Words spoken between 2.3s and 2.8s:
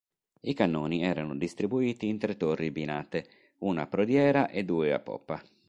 torri